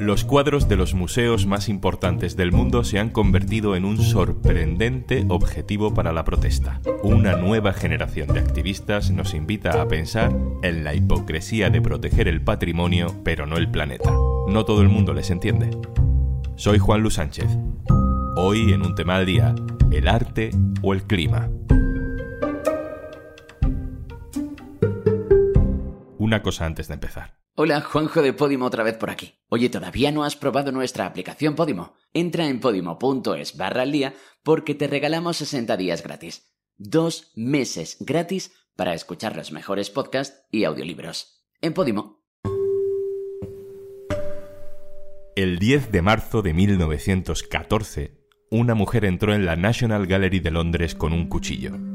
[0.00, 5.26] Los cuadros de los museos más importantes del mundo se han convertido en un sorprendente
[5.28, 6.80] objetivo para la protesta.
[7.02, 12.40] Una nueva generación de activistas nos invita a pensar en la hipocresía de proteger el
[12.40, 14.10] patrimonio, pero no el planeta.
[14.48, 15.68] No todo el mundo les entiende.
[16.56, 17.58] Soy Juan Luis Sánchez.
[18.36, 19.54] Hoy en un tema al día,
[19.92, 20.48] el arte
[20.80, 21.50] o el clima.
[26.16, 27.39] Una cosa antes de empezar.
[27.62, 29.34] Hola, Juanjo de Podimo otra vez por aquí.
[29.50, 31.92] Oye, ¿todavía no has probado nuestra aplicación Podimo?
[32.14, 36.54] Entra en podimo.es barra al día porque te regalamos 60 días gratis.
[36.78, 41.44] Dos meses gratis para escuchar los mejores podcasts y audiolibros.
[41.60, 42.24] En Podimo.
[45.36, 50.94] El 10 de marzo de 1914, una mujer entró en la National Gallery de Londres
[50.94, 51.89] con un cuchillo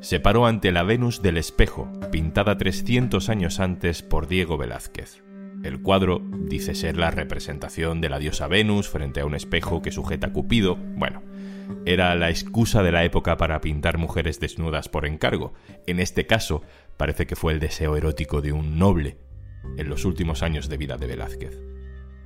[0.00, 5.22] se paró ante la Venus del espejo, pintada 300 años antes por Diego Velázquez.
[5.64, 9.90] El cuadro dice ser la representación de la diosa Venus frente a un espejo que
[9.90, 10.76] sujeta a Cupido.
[10.76, 11.22] Bueno,
[11.84, 15.52] era la excusa de la época para pintar mujeres desnudas por encargo.
[15.88, 16.62] En este caso,
[16.96, 19.18] parece que fue el deseo erótico de un noble
[19.76, 21.58] en los últimos años de vida de Velázquez.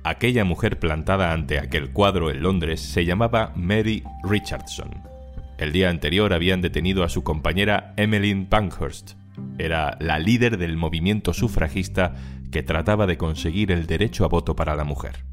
[0.03, 5.12] Aquella mujer plantada ante aquel cuadro en Londres se llamaba Mary Richardson
[5.57, 9.13] el día anterior habían detenido a su compañera Emmeline Pankhurst.
[9.57, 12.15] Era la líder del movimiento sufragista
[12.51, 15.25] que trataba de conseguir el derecho a voto para la mujer.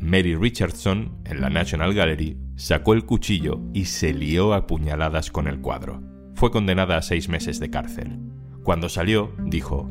[0.00, 5.48] Mary Richardson, en la National Gallery, sacó el cuchillo y se lió a puñaladas con
[5.48, 6.02] el cuadro.
[6.34, 8.20] Fue condenada a seis meses de cárcel.
[8.62, 9.90] Cuando salió, dijo,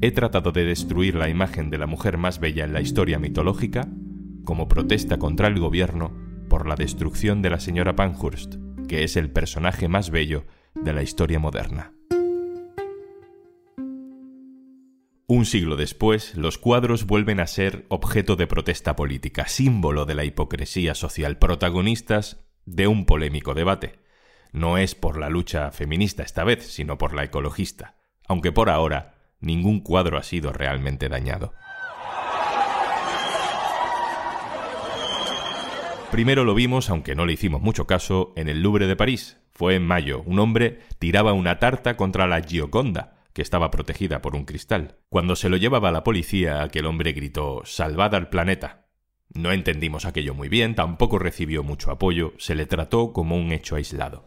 [0.00, 3.88] He tratado de destruir la imagen de la mujer más bella en la historia mitológica
[4.44, 6.12] como protesta contra el gobierno
[6.48, 8.56] por la destrucción de la señora Pankhurst,
[8.92, 11.94] que es el personaje más bello de la historia moderna.
[15.26, 20.26] Un siglo después, los cuadros vuelven a ser objeto de protesta política, símbolo de la
[20.26, 23.98] hipocresía social, protagonistas de un polémico debate.
[24.52, 27.96] No es por la lucha feminista esta vez, sino por la ecologista,
[28.28, 31.54] aunque por ahora ningún cuadro ha sido realmente dañado.
[36.12, 39.38] Primero lo vimos, aunque no le hicimos mucho caso, en el Louvre de París.
[39.50, 40.22] Fue en mayo.
[40.26, 44.96] Un hombre tiraba una tarta contra la Gioconda, que estaba protegida por un cristal.
[45.08, 48.84] Cuando se lo llevaba la policía, aquel hombre gritó Salvad al planeta.
[49.32, 53.76] No entendimos aquello muy bien, tampoco recibió mucho apoyo, se le trató como un hecho
[53.76, 54.26] aislado.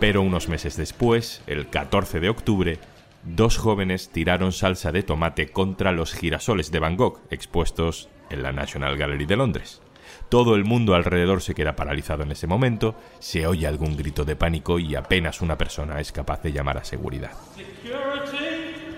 [0.00, 2.78] Pero unos meses después, el 14 de octubre,
[3.24, 8.52] dos jóvenes tiraron salsa de tomate contra los girasoles de Van Gogh expuestos en la
[8.52, 9.82] National Gallery de Londres.
[10.28, 14.36] Todo el mundo alrededor se queda paralizado en ese momento, se oye algún grito de
[14.36, 17.32] pánico y apenas una persona es capaz de llamar a seguridad.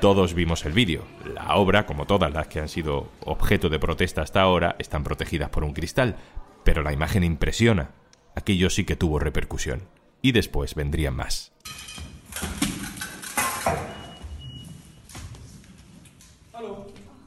[0.00, 1.02] Todos vimos el vídeo.
[1.34, 5.48] La obra, como todas las que han sido objeto de protesta hasta ahora, están protegidas
[5.50, 6.16] por un cristal,
[6.62, 7.92] pero la imagen impresiona.
[8.34, 9.88] Aquello sí que tuvo repercusión.
[10.20, 11.52] Y después vendrían más.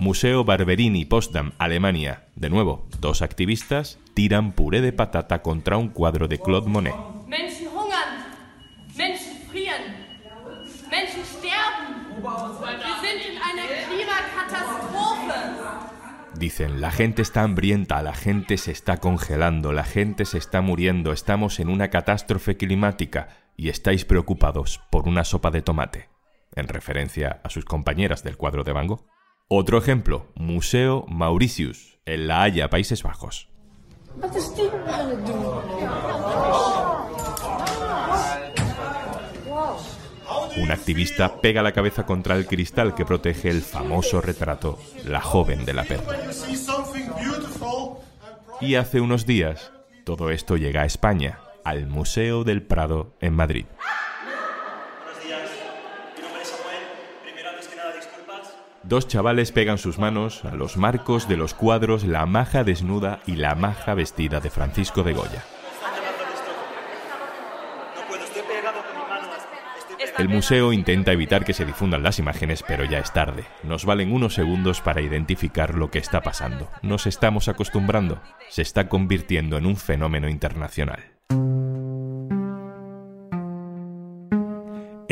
[0.08, 2.30] Museo Barberini, Potsdam, Alemania.
[2.38, 6.96] De nuevo, dos activistas tiran puré de patata contra un cuadro de Claude Monet.
[16.36, 21.12] Dicen, la gente está hambrienta, la gente se está congelando, la gente se está muriendo,
[21.12, 26.08] estamos en una catástrofe climática y estáis preocupados por una sopa de tomate,
[26.56, 29.17] en referencia a sus compañeras del cuadro de Van Gogh.
[29.50, 33.48] Otro ejemplo, Museo Mauritius, en La Haya, Países Bajos.
[40.58, 45.64] Un activista pega la cabeza contra el cristal que protege el famoso retrato La joven
[45.64, 46.18] de la perla.
[48.60, 49.72] Y hace unos días,
[50.04, 53.66] todo esto llega a España, al Museo del Prado en Madrid.
[58.88, 63.36] Dos chavales pegan sus manos a los marcos de los cuadros La maja desnuda y
[63.36, 65.44] La maja vestida de Francisco de Goya.
[70.18, 73.44] El museo intenta evitar que se difundan las imágenes, pero ya es tarde.
[73.62, 76.72] Nos valen unos segundos para identificar lo que está pasando.
[76.82, 78.22] Nos estamos acostumbrando.
[78.50, 81.17] Se está convirtiendo en un fenómeno internacional.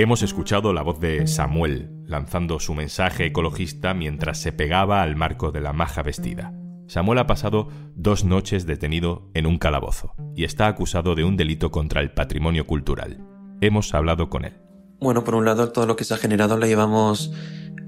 [0.06, 5.52] Hemos escuchado la voz de Samuel lanzando su mensaje ecologista mientras se pegaba al marco
[5.52, 6.54] de la maja vestida.
[6.86, 11.72] Samuel ha pasado dos noches detenido en un calabozo y está acusado de un delito
[11.72, 13.26] contra el patrimonio cultural.
[13.62, 14.54] Hemos hablado con él.
[15.00, 17.32] Bueno, por un lado, todo lo que se ha generado lo llevamos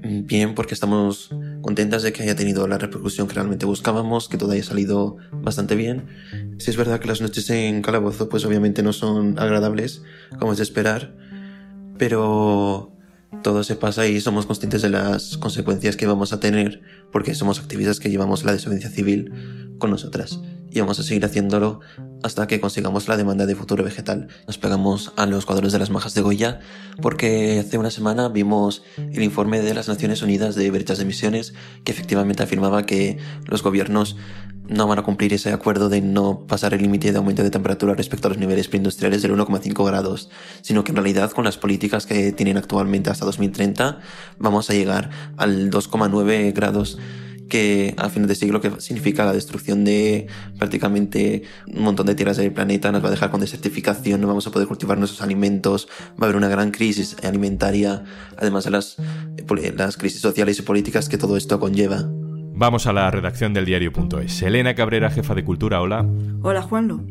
[0.00, 1.30] Bien, porque estamos
[1.60, 5.74] contentas de que haya tenido la repercusión que realmente buscábamos, que todo haya salido bastante
[5.74, 6.06] bien.
[6.58, 10.02] Si es verdad que las noches en calabozo pues obviamente no son agradables,
[10.38, 11.16] como es de esperar,
[11.98, 12.92] pero
[13.42, 16.80] todo se pasa y somos conscientes de las consecuencias que vamos a tener
[17.12, 21.80] porque somos activistas que llevamos la desobediencia civil con nosotras y vamos a seguir haciéndolo
[22.22, 24.28] hasta que consigamos la demanda de futuro vegetal.
[24.46, 26.60] Nos pegamos a los cuadros de las majas de Goya
[27.00, 31.54] porque hace una semana vimos el informe de las Naciones Unidas de brechas de emisiones
[31.84, 34.16] que efectivamente afirmaba que los gobiernos
[34.68, 37.94] no van a cumplir ese acuerdo de no pasar el límite de aumento de temperatura
[37.94, 40.28] respecto a los niveles preindustriales del 1,5 grados,
[40.60, 44.00] sino que en realidad con las políticas que tienen actualmente hasta 2030
[44.38, 46.98] vamos a llegar al 2,9 grados
[47.48, 50.26] que a fines de siglo que significa la destrucción de
[50.58, 54.46] prácticamente un montón de tierras del planeta, nos va a dejar con desertificación, no vamos
[54.46, 58.04] a poder cultivar nuestros alimentos, va a haber una gran crisis alimentaria,
[58.36, 58.96] además de las,
[59.76, 62.04] las crisis sociales y políticas que todo esto conlleva.
[62.54, 64.42] Vamos a la redacción del diario.es.
[64.42, 66.04] Elena Cabrera, jefa de cultura, hola.
[66.42, 67.04] Hola, Juanlo.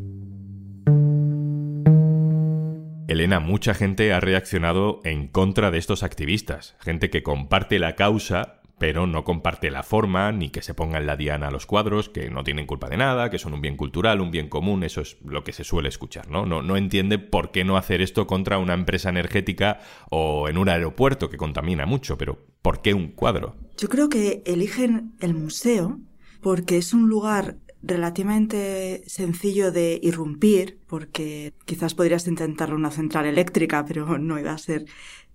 [3.07, 8.59] Elena, mucha gente ha reaccionado en contra de estos activistas, gente que comparte la causa,
[8.79, 12.29] pero no comparte la forma ni que se ponga en la diana los cuadros, que
[12.29, 15.17] no tienen culpa de nada, que son un bien cultural, un bien común, eso es
[15.23, 16.45] lo que se suele escuchar, ¿no?
[16.45, 19.79] No, no entiende por qué no hacer esto contra una empresa energética
[20.09, 23.55] o en un aeropuerto que contamina mucho, pero ¿por qué un cuadro?
[23.77, 25.99] Yo creo que eligen el museo
[26.41, 33.25] porque es un lugar relativamente sencillo de irrumpir, porque quizás podrías intentarlo en una central
[33.25, 34.85] eléctrica, pero no iba a ser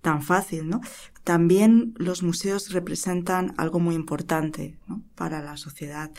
[0.01, 0.81] tan fácil, ¿no?
[1.23, 4.77] También los museos representan algo muy importante
[5.15, 6.11] para la sociedad,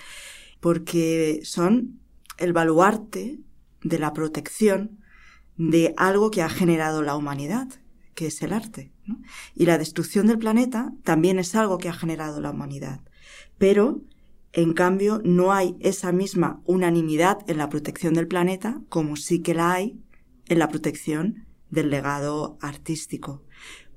[0.61, 2.01] porque son
[2.39, 3.41] el baluarte
[3.83, 4.99] de la protección
[5.57, 7.69] de algo que ha generado la humanidad,
[8.15, 8.93] que es el arte.
[9.55, 13.01] Y la destrucción del planeta también es algo que ha generado la humanidad.
[13.59, 14.01] Pero,
[14.53, 19.55] en cambio, no hay esa misma unanimidad en la protección del planeta como sí que
[19.55, 20.01] la hay
[20.47, 23.43] en la protección del legado artístico.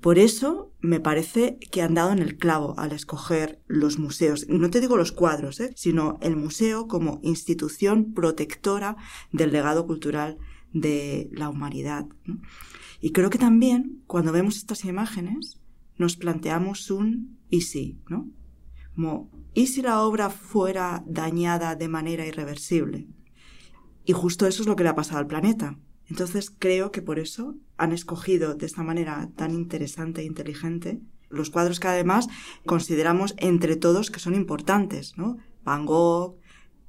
[0.01, 4.47] Por eso me parece que han dado en el clavo al escoger los museos.
[4.47, 5.73] No te digo los cuadros, ¿eh?
[5.75, 8.95] sino el museo como institución protectora
[9.31, 10.38] del legado cultural
[10.71, 12.05] de la humanidad.
[13.01, 15.59] Y creo que también cuando vemos estas imágenes
[15.97, 18.29] nos planteamos un y si, ¿no?
[18.93, 23.07] Como, ¿y si la obra fuera dañada de manera irreversible?
[24.05, 25.77] Y justo eso es lo que le ha pasado al planeta.
[26.09, 31.00] Entonces creo que por eso han escogido de esta manera tan interesante e inteligente
[31.30, 32.27] los cuadros que además
[32.65, 35.38] consideramos entre todos que son importantes, ¿no?
[35.63, 36.38] Van Gogh,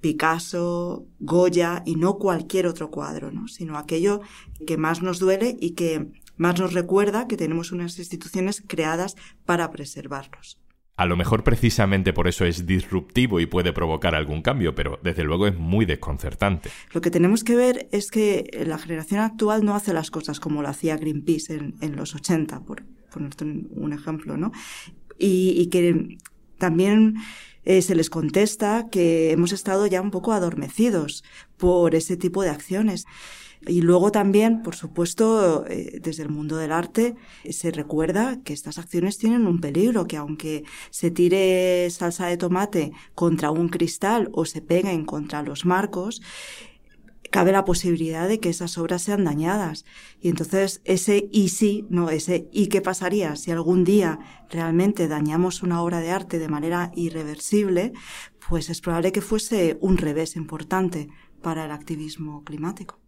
[0.01, 3.49] Picasso, Goya y no cualquier otro cuadro, ¿no?
[3.49, 4.21] sino aquello
[4.67, 9.71] que más nos duele y que más nos recuerda que tenemos unas instituciones creadas para
[9.71, 10.61] preservarlos.
[10.99, 15.23] A lo mejor precisamente por eso es disruptivo y puede provocar algún cambio, pero desde
[15.23, 16.71] luego es muy desconcertante.
[16.93, 20.61] Lo que tenemos que ver es que la generación actual no hace las cosas como
[20.61, 24.51] lo hacía Greenpeace en, los 80, por ponerte un, ejemplo, ¿no?
[25.17, 26.19] Y, que
[26.59, 27.15] también
[27.69, 31.23] eh, se les contesta que hemos estado ya un poco adormecidos
[31.59, 33.05] por ese tipo de acciones.
[33.67, 38.55] Y luego también, por supuesto, eh, desde el mundo del arte eh, se recuerda que
[38.55, 44.31] estas acciones tienen un peligro, que aunque se tire salsa de tomate contra un cristal
[44.33, 46.23] o se peguen contra los marcos,
[47.31, 49.85] cabe la posibilidad de que esas obras sean dañadas.
[50.21, 54.19] Y entonces ese y sí, no, ese y qué pasaría si algún día
[54.51, 57.93] realmente dañamos una obra de arte de manera irreversible,
[58.49, 61.09] pues es probable que fuese un revés importante
[61.43, 62.99] para el activismo climático.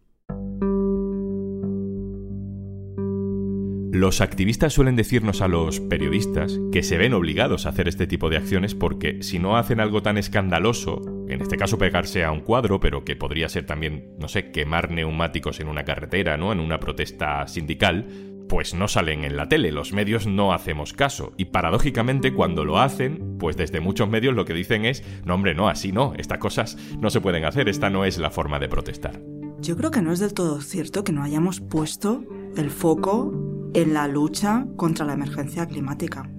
[3.93, 8.29] Los activistas suelen decirnos a los periodistas que se ven obligados a hacer este tipo
[8.29, 11.01] de acciones porque si no hacen algo tan escandaloso,
[11.33, 14.91] en este caso pegarse a un cuadro, pero que podría ser también, no sé, quemar
[14.91, 16.51] neumáticos en una carretera, ¿no?
[16.51, 18.07] En una protesta sindical,
[18.49, 21.31] pues no salen en la tele, los medios no hacemos caso.
[21.37, 25.55] Y paradójicamente cuando lo hacen, pues desde muchos medios lo que dicen es, no hombre,
[25.55, 28.67] no, así no, estas cosas no se pueden hacer, esta no es la forma de
[28.67, 29.21] protestar.
[29.61, 32.25] Yo creo que no es del todo cierto que no hayamos puesto
[32.57, 33.31] el foco
[33.73, 36.29] en la lucha contra la emergencia climática.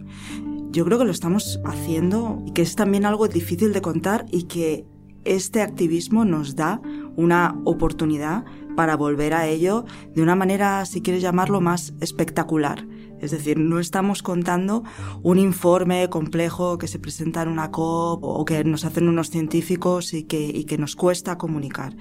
[0.73, 4.45] Yo creo que lo estamos haciendo y que es también algo difícil de contar y
[4.45, 4.87] que
[5.23, 6.81] este activismo nos da
[7.15, 12.87] una oportunidad para volver a ello de una manera, si quieres llamarlo, más espectacular.
[13.23, 14.83] Es decir, no estamos contando
[15.23, 20.13] un informe complejo que se presenta en una COP o que nos hacen unos científicos
[20.13, 21.95] y que, nos cuesta comunicar.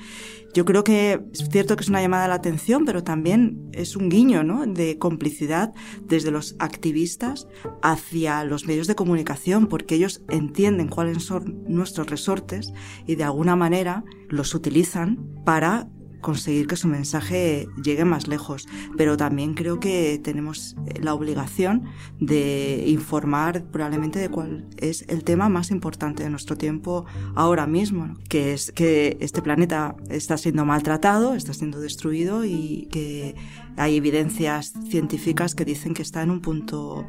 [0.54, 3.96] Yo creo que es cierto que es una llamada a la atención, pero también es
[3.96, 4.66] un guiño ¿no?
[4.66, 7.48] de complicidad desde los activistas
[7.84, 12.74] hacia los medios de comunicación, porque ellos entienden cuáles son nuestros resortes
[13.06, 15.88] y de alguna manera los utilizan para
[16.22, 18.68] conseguir que su mensaje llegue más lejos.
[18.98, 21.86] Pero también creo que tenemos la obligación
[22.20, 28.16] de informar probablemente de cuál es el tema más importante de nuestro tiempo ahora mismo,
[28.30, 33.36] que es que este planeta está siendo maltratado, está siendo destruido y que
[33.78, 37.08] hay evidencias científicas que dicen que está en un punto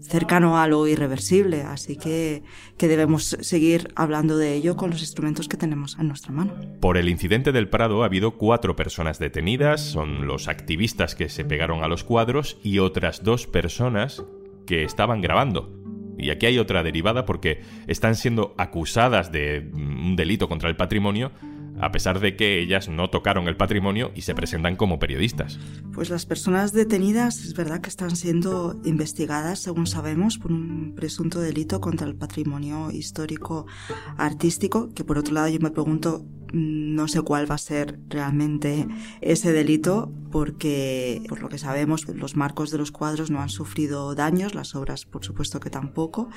[0.00, 2.42] cercano a lo irreversible, así que,
[2.76, 6.54] que debemos seguir hablando de ello con los instrumentos que tenemos en nuestra mano.
[6.80, 11.44] Por el incidente del Prado ha habido cuatro personas detenidas, son los activistas que se
[11.44, 14.24] pegaron a los cuadros y otras dos personas
[14.66, 15.72] que estaban grabando.
[16.18, 21.30] Y aquí hay otra derivada porque están siendo acusadas de un delito contra el patrimonio
[21.80, 25.58] a pesar de que ellas no tocaron el patrimonio y se presentan como periodistas.
[25.92, 31.40] Pues las personas detenidas es verdad que están siendo investigadas, según sabemos, por un presunto
[31.40, 33.66] delito contra el patrimonio histórico
[34.16, 38.86] artístico, que por otro lado yo me pregunto no sé cuál va a ser realmente
[39.20, 44.14] ese delito porque, por lo que sabemos, los marcos de los cuadros no han sufrido
[44.14, 46.28] daños, las obras por supuesto que tampoco.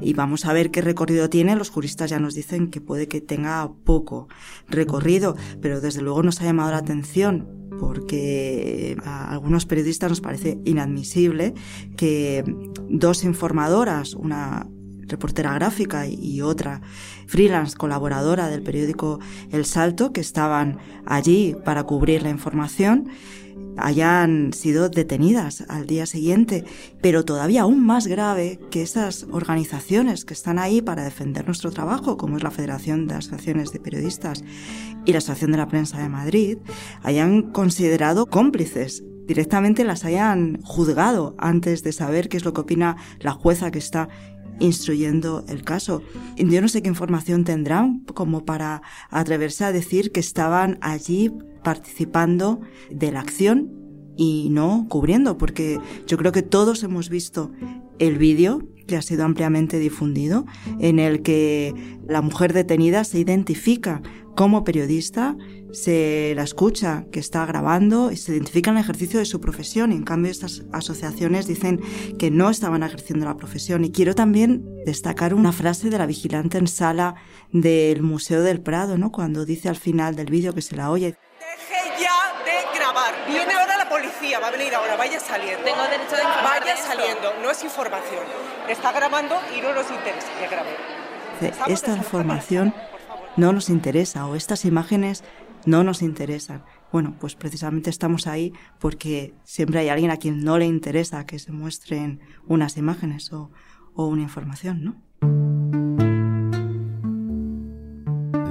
[0.00, 1.54] Y vamos a ver qué recorrido tiene.
[1.54, 4.28] Los juristas ya nos dicen que puede que tenga poco
[4.74, 10.58] recorrido, pero desde luego nos ha llamado la atención porque a algunos periodistas nos parece
[10.64, 11.54] inadmisible
[11.96, 12.44] que
[12.88, 14.66] dos informadoras, una
[15.06, 16.80] reportera gráfica y otra
[17.26, 23.08] freelance colaboradora del periódico El Salto, que estaban allí para cubrir la información,
[23.76, 26.64] hayan sido detenidas al día siguiente,
[27.00, 32.16] pero todavía aún más grave que esas organizaciones que están ahí para defender nuestro trabajo,
[32.16, 34.44] como es la Federación de Asociaciones de Periodistas
[35.04, 36.58] y la Asociación de la Prensa de Madrid,
[37.02, 42.96] hayan considerado cómplices directamente las hayan juzgado antes de saber qué es lo que opina
[43.20, 44.08] la jueza que está
[44.60, 46.02] instruyendo el caso.
[46.36, 51.32] Yo no sé qué información tendrán como para atreverse a decir que estaban allí
[51.62, 53.72] participando de la acción
[54.16, 57.50] y no cubriendo, porque yo creo que todos hemos visto
[57.98, 60.44] el vídeo que ha sido ampliamente difundido,
[60.78, 61.74] en el que
[62.06, 64.02] la mujer detenida se identifica
[64.34, 65.36] como periodista,
[65.72, 69.92] se la escucha que está grabando y se identifica en el ejercicio de su profesión.
[69.92, 71.80] Y en cambio, estas asociaciones dicen
[72.18, 73.84] que no estaban ejerciendo la profesión.
[73.84, 77.14] Y quiero también destacar una frase de la vigilante en sala
[77.52, 79.10] del Museo del Prado, ¿no?
[79.12, 81.16] Cuando dice al final del vídeo que se la oye.
[81.40, 83.14] Deje ya de grabar.
[83.28, 85.64] Viene ahora la policía, va a venir ahora, vaya saliendo.
[85.64, 88.24] Tengo derecho de informar Vaya saliendo, no es información.
[88.68, 90.70] Está grabando y no nos interesa que grabe.
[91.66, 92.72] Esta información.
[93.36, 95.24] No nos interesa o estas imágenes
[95.66, 96.64] no nos interesan.
[96.92, 101.38] Bueno, pues precisamente estamos ahí porque siempre hay alguien a quien no le interesa que
[101.38, 103.50] se muestren unas imágenes o,
[103.96, 104.96] una información, ¿no?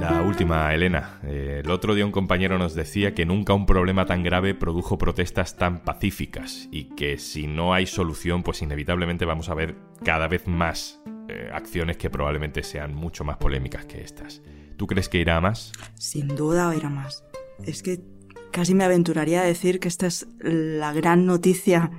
[0.00, 1.20] La última, Elena.
[1.22, 4.98] Eh, el otro día un compañero nos decía que nunca un problema tan grave produjo
[4.98, 10.28] protestas tan pacíficas y que si no hay solución, pues inevitablemente vamos a ver cada
[10.28, 14.42] vez más eh, acciones que probablemente sean mucho más polémicas que estas.
[14.76, 15.72] ¿Tú crees que irá a más?
[15.94, 17.24] Sin duda irá más.
[17.64, 18.02] Es que
[18.50, 21.90] casi me aventuraría a decir que esta es la gran noticia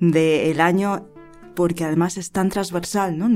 [0.00, 1.08] del año
[1.54, 3.28] porque además es tan transversal, ¿no?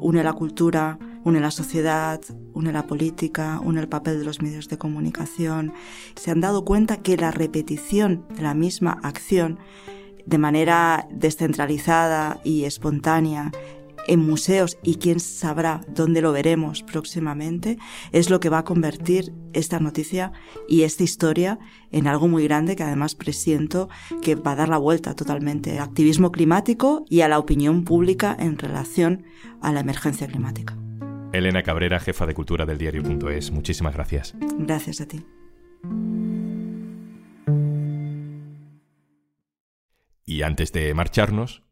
[0.00, 2.20] Une la cultura, une la sociedad,
[2.52, 5.72] une la política, une el papel de los medios de comunicación.
[6.16, 9.58] Se han dado cuenta que la repetición de la misma acción
[10.26, 13.50] de manera descentralizada y espontánea
[14.10, 17.78] en museos y quién sabrá dónde lo veremos próximamente,
[18.10, 20.32] es lo que va a convertir esta noticia
[20.68, 21.58] y esta historia
[21.92, 23.88] en algo muy grande que además presiento
[24.20, 28.36] que va a dar la vuelta totalmente al activismo climático y a la opinión pública
[28.38, 29.24] en relación
[29.62, 30.76] a la emergencia climática.
[31.32, 34.34] Elena Cabrera, jefa de cultura del diario.es, muchísimas gracias.
[34.58, 35.24] Gracias a ti.
[40.24, 41.62] Y antes de marcharnos,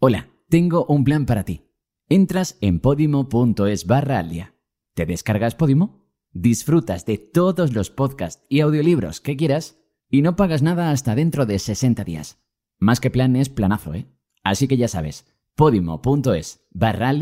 [0.00, 1.67] Hola, tengo un plan para ti.
[2.10, 4.54] Entras en podimo.es barra al día.
[4.94, 6.06] ¿Te descargas Podimo?
[6.32, 11.44] Disfrutas de todos los podcasts y audiolibros que quieras y no pagas nada hasta dentro
[11.44, 12.38] de 60 días.
[12.78, 14.06] Más que plan es planazo, ¿eh?
[14.42, 17.12] Así que ya sabes, podimo.es barra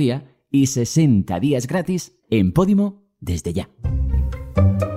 [0.52, 3.68] y 60 días gratis en Podimo desde ya.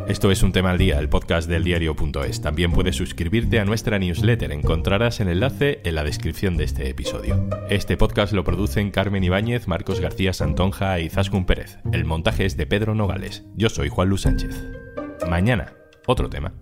[0.10, 2.42] Esto es un tema al día, el podcast del diario.es.
[2.42, 4.52] También puedes suscribirte a nuestra newsletter.
[4.52, 7.48] Encontrarás el enlace en la descripción de este episodio.
[7.70, 11.78] Este podcast lo producen Carmen Ibáñez, Marcos García Santonja y Zascun Pérez.
[11.94, 13.46] El montaje es de Pedro Nogales.
[13.54, 14.60] Yo soy Juan Luis Sánchez.
[15.30, 15.74] Mañana,
[16.08, 16.56] otro tema.